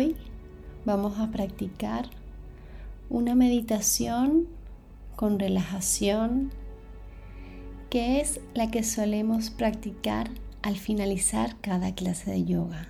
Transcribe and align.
Hoy 0.00 0.16
vamos 0.86 1.18
a 1.18 1.30
practicar 1.30 2.08
una 3.10 3.34
meditación 3.34 4.48
con 5.14 5.38
relajación 5.38 6.50
que 7.90 8.18
es 8.22 8.40
la 8.54 8.70
que 8.70 8.82
solemos 8.82 9.50
practicar 9.50 10.30
al 10.62 10.76
finalizar 10.76 11.54
cada 11.60 11.94
clase 11.94 12.30
de 12.30 12.46
yoga. 12.46 12.88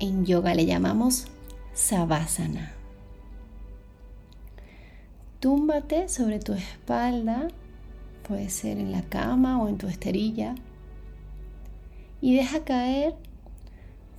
En 0.00 0.26
yoga 0.26 0.54
le 0.54 0.66
llamamos 0.66 1.28
Savasana. 1.72 2.74
Túmbate 5.40 6.10
sobre 6.10 6.40
tu 6.40 6.52
espalda, 6.52 7.48
puede 8.28 8.50
ser 8.50 8.76
en 8.76 8.92
la 8.92 9.00
cama 9.00 9.62
o 9.62 9.68
en 9.68 9.78
tu 9.78 9.86
esterilla, 9.86 10.56
y 12.20 12.36
deja 12.36 12.64
caer 12.64 13.14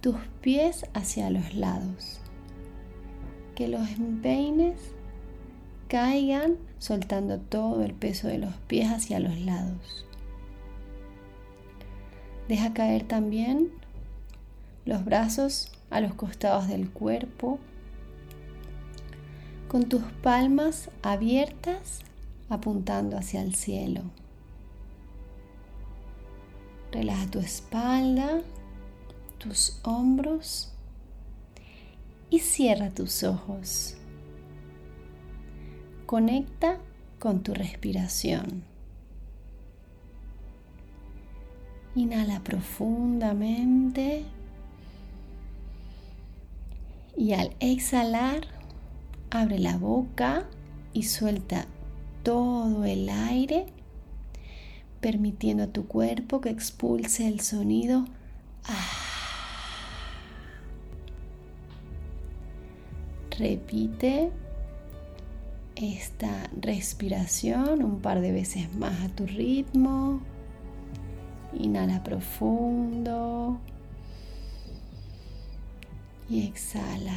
tus 0.01 0.15
pies 0.41 0.85
hacia 0.93 1.29
los 1.29 1.53
lados. 1.55 2.19
Que 3.55 3.67
los 3.67 3.89
empeines 3.89 4.80
caigan 5.88 6.58
soltando 6.80 7.39
todo 7.39 7.83
el 7.83 7.94
peso 7.94 8.27
de 8.27 8.38
los 8.38 8.53
pies 8.67 8.91
hacia 8.91 9.19
los 9.19 9.39
lados. 9.39 10.05
Deja 12.47 12.73
caer 12.73 13.03
también 13.03 13.69
los 14.85 15.03
brazos 15.03 15.72
a 15.89 16.00
los 16.00 16.13
costados 16.13 16.67
del 16.67 16.89
cuerpo 16.89 17.59
con 19.67 19.83
tus 19.89 20.03
palmas 20.23 20.89
abiertas 21.02 22.02
apuntando 22.50 23.17
hacia 23.17 23.41
el 23.41 23.55
cielo. 23.55 24.02
Relaja 26.91 27.27
tu 27.29 27.39
espalda 27.39 28.41
tus 29.38 29.80
hombros 29.83 30.71
y 32.30 32.39
cierra 32.39 32.89
tus 32.89 33.23
ojos. 33.23 33.95
Conecta 36.05 36.79
con 37.19 37.44
tu 37.44 37.53
respiración. 37.53 38.63
Inhala 41.95 42.41
profundamente 42.44 44.23
y 47.16 47.33
al 47.33 47.55
exhalar 47.59 48.47
abre 49.31 49.57
la 49.57 49.77
boca 49.77 50.45
y 50.94 51.03
suelta 51.03 51.66
todo 52.23 52.85
el 52.85 53.09
aire, 53.09 53.66
permitiendo 55.01 55.63
a 55.63 55.67
tu 55.67 55.88
cuerpo 55.88 56.39
que 56.39 56.49
expulse 56.49 57.27
el 57.27 57.39
sonido. 57.39 58.05
Ah. 58.66 59.06
Repite 63.38 64.31
esta 65.75 66.50
respiración 66.59 67.84
un 67.84 68.00
par 68.00 68.19
de 68.19 68.31
veces 68.31 68.73
más 68.73 69.00
a 69.03 69.09
tu 69.09 69.28
ritmo. 69.28 70.22
Inhala 71.53 72.03
profundo 72.03 73.59
y 76.28 76.47
exhala. 76.47 77.13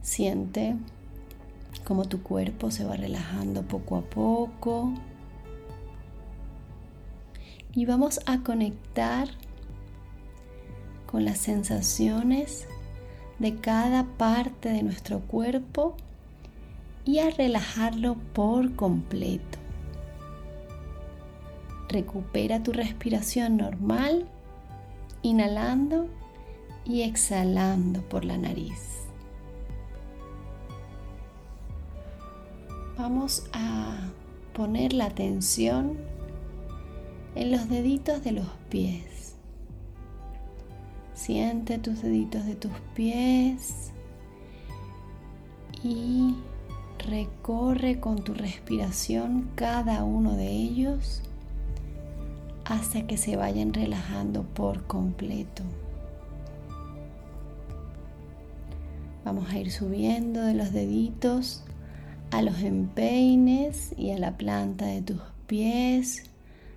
Siente 0.00 0.76
como 1.84 2.06
tu 2.06 2.22
cuerpo 2.22 2.70
se 2.70 2.84
va 2.84 2.96
relajando 2.96 3.62
poco 3.62 3.96
a 3.96 4.02
poco. 4.02 4.92
Y 7.74 7.86
vamos 7.86 8.20
a 8.26 8.38
conectar 8.38 9.28
con 11.06 11.24
las 11.24 11.38
sensaciones 11.38 12.66
de 13.38 13.56
cada 13.56 14.04
parte 14.04 14.70
de 14.70 14.82
nuestro 14.82 15.20
cuerpo 15.20 15.96
y 17.04 17.18
a 17.18 17.30
relajarlo 17.30 18.16
por 18.32 18.74
completo. 18.74 19.58
Recupera 21.88 22.62
tu 22.62 22.72
respiración 22.72 23.58
normal, 23.58 24.26
inhalando 25.22 26.08
y 26.84 27.02
exhalando 27.02 28.02
por 28.02 28.24
la 28.24 28.38
nariz. 28.38 29.03
Vamos 32.96 33.44
a 33.52 33.96
poner 34.52 34.92
la 34.92 35.06
atención 35.06 35.96
en 37.34 37.50
los 37.50 37.68
deditos 37.68 38.22
de 38.22 38.32
los 38.32 38.46
pies. 38.68 39.34
Siente 41.14 41.78
tus 41.78 42.02
deditos 42.02 42.44
de 42.46 42.54
tus 42.54 42.72
pies 42.94 43.92
y 45.82 46.34
recorre 46.98 48.00
con 48.00 48.22
tu 48.22 48.34
respiración 48.34 49.50
cada 49.54 50.04
uno 50.04 50.34
de 50.36 50.48
ellos 50.48 51.22
hasta 52.64 53.06
que 53.06 53.16
se 53.16 53.36
vayan 53.36 53.74
relajando 53.74 54.42
por 54.42 54.86
completo. 54.86 55.62
Vamos 59.24 59.50
a 59.50 59.58
ir 59.58 59.70
subiendo 59.70 60.40
de 60.42 60.54
los 60.54 60.72
deditos 60.72 61.64
a 62.34 62.42
los 62.42 62.62
empeines 62.62 63.94
y 63.96 64.10
a 64.10 64.18
la 64.18 64.36
planta 64.36 64.86
de 64.86 65.02
tus 65.02 65.20
pies, 65.46 66.24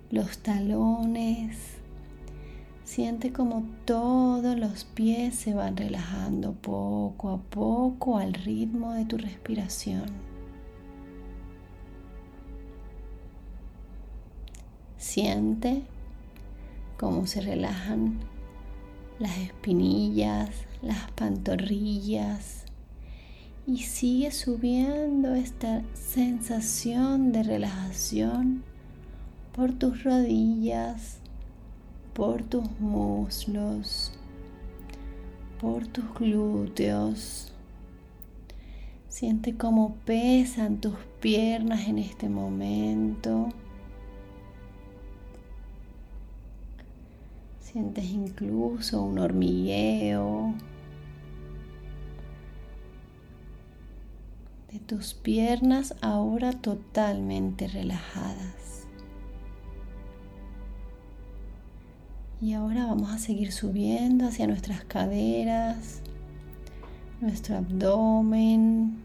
los 0.08 0.38
talones. 0.38 1.56
Siente 2.84 3.32
como 3.32 3.64
todos 3.84 4.56
los 4.56 4.84
pies 4.84 5.34
se 5.34 5.54
van 5.54 5.76
relajando 5.76 6.52
poco 6.52 7.30
a 7.30 7.38
poco 7.38 8.18
al 8.18 8.34
ritmo 8.34 8.92
de 8.92 9.04
tu 9.04 9.18
respiración. 9.18 10.06
Siente 14.96 15.82
cómo 16.98 17.26
se 17.26 17.40
relajan 17.40 18.20
las 19.18 19.36
espinillas, 19.38 20.50
las 20.82 21.10
pantorrillas, 21.16 22.67
y 23.68 23.76
sigue 23.76 24.30
subiendo 24.30 25.34
esta 25.34 25.82
sensación 25.92 27.32
de 27.32 27.42
relajación 27.42 28.62
por 29.54 29.74
tus 29.74 30.04
rodillas, 30.04 31.18
por 32.14 32.42
tus 32.42 32.64
muslos, 32.80 34.10
por 35.60 35.86
tus 35.86 36.14
glúteos. 36.14 37.52
Siente 39.10 39.54
cómo 39.54 39.96
pesan 40.06 40.80
tus 40.80 40.94
piernas 41.20 41.88
en 41.88 41.98
este 41.98 42.30
momento. 42.30 43.50
Sientes 47.60 48.06
incluso 48.06 49.02
un 49.02 49.18
hormigueo 49.18 50.54
tus 54.88 55.12
piernas 55.12 55.94
ahora 56.00 56.52
totalmente 56.52 57.68
relajadas. 57.68 58.86
Y 62.40 62.54
ahora 62.54 62.86
vamos 62.86 63.10
a 63.10 63.18
seguir 63.18 63.52
subiendo 63.52 64.26
hacia 64.26 64.46
nuestras 64.46 64.84
caderas, 64.84 66.00
nuestro 67.20 67.58
abdomen, 67.58 68.96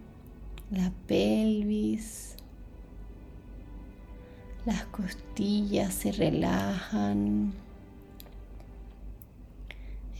la 0.72 0.90
pelvis. 1.06 2.38
Las 4.66 4.86
costillas 4.86 5.94
se 5.94 6.14
relajan. 6.14 7.52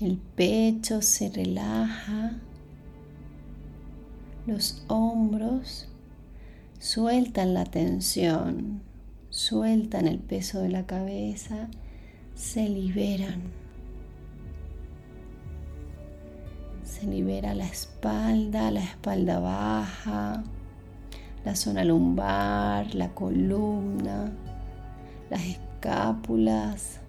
El 0.02 0.18
pecho 0.18 1.02
se 1.02 1.30
relaja. 1.30 2.34
Los 4.46 4.84
hombros 4.90 5.88
sueltan 6.78 7.54
la 7.54 7.64
tensión, 7.64 8.82
sueltan 9.30 10.06
el 10.06 10.20
peso 10.20 10.60
de 10.60 10.68
la 10.68 10.86
cabeza, 10.86 11.70
se 12.36 12.68
liberan. 12.68 13.42
Se 16.84 17.08
libera 17.08 17.56
la 17.56 17.66
espalda, 17.66 18.70
la 18.70 18.84
espalda 18.84 19.40
baja, 19.40 20.44
la 21.46 21.56
zona 21.56 21.86
lumbar, 21.86 22.94
la 22.96 23.16
columna, 23.16 24.30
las 25.30 25.42
escápulas. 25.46 27.00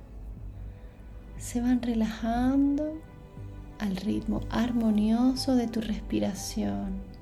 Se 1.36 1.60
van 1.60 1.82
relajando 1.82 2.92
al 3.80 3.96
ritmo 3.96 4.40
armonioso 4.50 5.56
de 5.56 5.66
tu 5.66 5.80
respiración. 5.80 7.13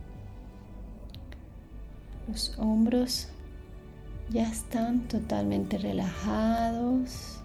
Los 2.32 2.58
hombros 2.58 3.28
ya 4.30 4.48
están 4.48 5.06
totalmente 5.06 5.76
relajados. 5.76 7.38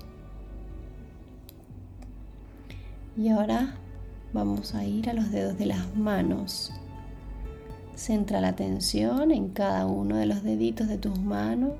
Y 3.17 3.27
ahora 3.27 3.75
vamos 4.31 4.75
a 4.75 4.85
ir 4.85 5.09
a 5.09 5.13
los 5.13 5.29
dedos 5.29 5.57
de 5.57 5.65
las 5.65 5.93
manos. 5.97 6.71
Centra 7.95 8.39
la 8.39 8.47
atención 8.47 9.31
en 9.31 9.49
cada 9.49 9.85
uno 9.87 10.15
de 10.15 10.25
los 10.25 10.41
deditos 10.41 10.87
de 10.87 10.97
tus 10.97 11.19
manos 11.19 11.73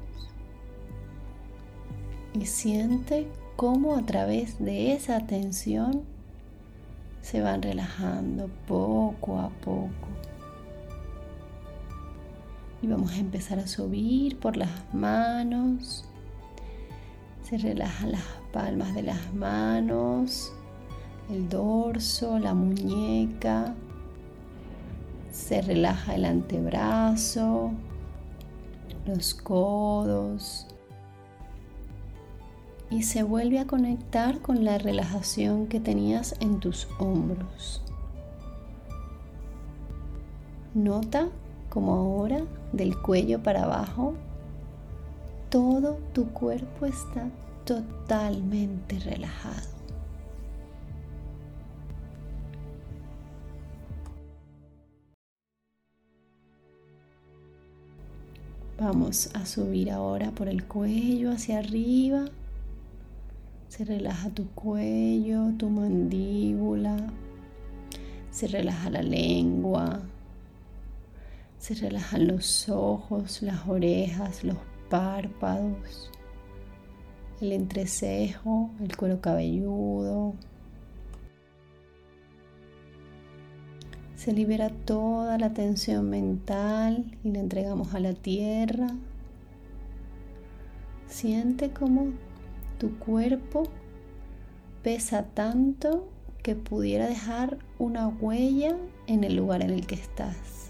y 2.33 2.45
siente 2.45 3.29
cómo 3.55 3.95
a 3.95 4.05
través 4.05 4.59
de 4.59 4.91
esa 4.91 5.15
atención 5.15 6.03
se 7.21 7.39
van 7.39 7.61
relajando 7.61 8.49
poco 8.67 9.39
a 9.39 9.47
poco. 9.47 10.09
Vamos 12.89 13.11
a 13.11 13.17
empezar 13.17 13.59
a 13.59 13.67
subir 13.67 14.39
por 14.39 14.55
las 14.55 14.69
manos. 14.93 16.05
Se 17.43 17.57
relajan 17.57 18.13
las 18.13 18.23
palmas 18.53 18.95
de 18.95 19.03
las 19.03 19.33
manos, 19.33 20.53
el 21.29 21.49
dorso, 21.49 22.39
la 22.39 22.53
muñeca, 22.53 23.75
se 25.31 25.61
relaja 25.61 26.15
el 26.15 26.23
antebrazo, 26.23 27.71
los 29.05 29.33
codos 29.33 30.65
y 32.89 33.03
se 33.03 33.21
vuelve 33.23 33.59
a 33.59 33.67
conectar 33.67 34.39
con 34.39 34.63
la 34.63 34.77
relajación 34.77 35.67
que 35.67 35.81
tenías 35.81 36.35
en 36.39 36.61
tus 36.61 36.87
hombros. 36.99 37.81
Nota 40.73 41.27
como 41.69 41.93
ahora 41.93 42.41
del 42.73 42.97
cuello 43.01 43.41
para 43.41 43.63
abajo 43.63 44.13
todo 45.49 45.97
tu 46.13 46.27
cuerpo 46.29 46.85
está 46.85 47.29
totalmente 47.65 48.99
relajado. 48.99 49.77
Vamos 58.79 59.31
a 59.33 59.45
subir 59.45 59.89
ahora 59.89 60.31
por 60.31 60.47
el 60.47 60.65
cuello 60.65 61.31
hacia 61.31 61.59
arriba. 61.59 62.25
Se 63.69 63.83
relaja 63.83 64.29
tu 64.29 64.47
cuello, 64.49 65.51
tu 65.57 65.69
mandíbula. 65.69 66.95
Se 68.29 68.47
relaja 68.47 68.91
la 68.91 69.01
lengua. 69.01 70.01
Se 71.59 71.73
relajan 71.75 72.27
los 72.27 72.69
ojos, 72.69 73.41
las 73.41 73.67
orejas, 73.67 74.43
los 74.43 74.57
párpados, 74.89 76.11
el 77.41 77.51
entrecejo, 77.51 78.69
el 78.79 78.95
cuero 78.95 79.19
cabelludo, 79.21 80.35
Se 84.17 84.33
libera 84.33 84.69
toda 84.69 85.37
la 85.37 85.53
tensión 85.53 86.09
mental 86.09 87.15
y 87.23 87.31
la 87.31 87.39
entregamos 87.39 87.93
a 87.93 87.99
la 87.99 88.13
tierra. 88.13 88.87
Siente 91.07 91.69
como 91.69 92.07
tu 92.79 92.97
cuerpo 92.97 93.63
pesa 94.81 95.23
tanto 95.23 96.09
que 96.41 96.55
pudiera 96.55 97.07
dejar 97.07 97.59
una 97.77 98.07
huella 98.07 98.75
en 99.05 99.23
el 99.23 99.35
lugar 99.35 99.61
en 99.61 99.69
el 99.69 99.85
que 99.85 99.95
estás. 99.95 100.66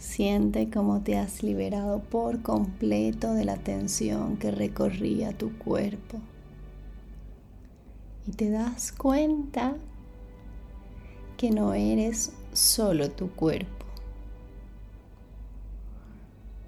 Siente 0.00 0.70
cómo 0.70 1.02
te 1.02 1.18
has 1.18 1.42
liberado 1.42 2.00
por 2.00 2.40
completo 2.40 3.34
de 3.34 3.44
la 3.44 3.58
tensión 3.58 4.38
que 4.38 4.50
recorría 4.50 5.36
tu 5.36 5.52
cuerpo. 5.58 6.18
Y 8.26 8.32
te 8.32 8.48
das 8.48 8.92
cuenta 8.92 9.76
que 11.36 11.50
no 11.50 11.74
eres 11.74 12.32
solo 12.54 13.10
tu 13.10 13.30
cuerpo. 13.32 13.84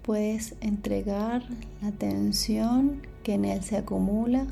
Puedes 0.03 0.53
entregar 0.61 1.41
la 1.81 1.91
tensión 1.91 3.01
que 3.23 3.33
en 3.33 3.45
él 3.45 3.63
se 3.63 3.77
acumula 3.77 4.45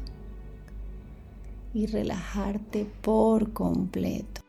y 1.71 1.85
relajarte 1.85 2.87
por 3.03 3.53
completo. 3.53 4.41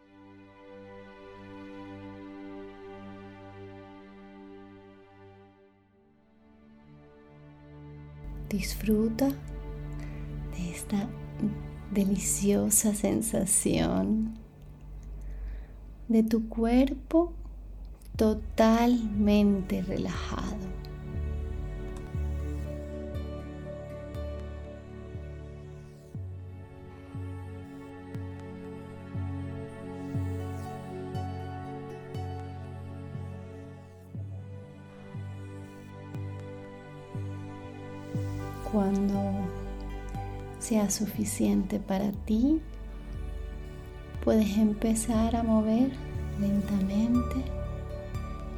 Disfruta 8.52 9.28
de 9.28 10.70
esta 10.70 11.08
deliciosa 11.90 12.94
sensación 12.94 14.34
de 16.06 16.22
tu 16.22 16.50
cuerpo 16.50 17.32
totalmente 18.14 19.80
relajado. 19.80 20.41
Cuando 38.72 39.20
sea 40.58 40.90
suficiente 40.90 41.78
para 41.78 42.10
ti, 42.10 42.60
Puedes 44.24 44.56
empezar 44.56 45.34
a 45.34 45.42
mover 45.42 45.90
lentamente 46.40 47.42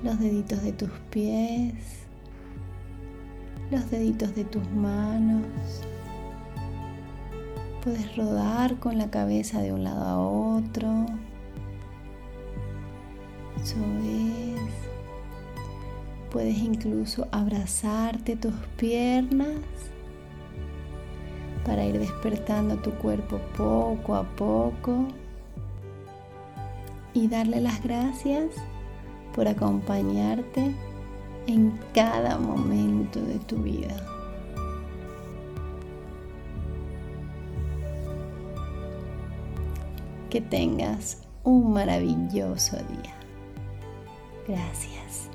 los 0.03 0.21
deditos 0.21 0.63
de 0.63 0.73
tus 0.73 0.91
pies, 1.11 1.73
los 3.71 3.91
deditos 3.91 4.35
de 4.35 4.45
tus 4.45 4.71
manos. 4.73 5.47
Puedes 7.83 8.15
rodar 8.15 8.79
con 8.79 8.99
la 8.99 9.11
cabeza 9.11 9.63
de 9.63 9.73
un 9.73 9.85
lado 9.85 10.05
a 10.05 10.19
otro. 10.19 11.07
Eso 13.63 13.77
es. 14.05 14.71
Puedes 16.31 16.59
incluso 16.59 17.27
abrazarte 17.33 18.37
tus 18.37 18.55
piernas 18.77 19.57
para 21.65 21.85
ir 21.85 21.99
despertando 21.99 22.77
tu 22.77 22.91
cuerpo 22.93 23.41
poco 23.57 24.15
a 24.15 24.23
poco 24.23 25.07
y 27.15 27.29
darle 27.29 27.61
las 27.61 27.83
gracias 27.83 28.51
por 29.35 29.49
acompañarte 29.49 30.75
en 31.47 31.79
cada 31.93 32.39
momento 32.39 33.21
de 33.21 33.39
tu 33.41 33.57
vida. 33.57 33.95
Que 40.31 40.41
tengas 40.41 41.23
un 41.45 41.73
maravilloso 41.73 42.77
día. 42.77 43.15
Gracias. 44.49 45.34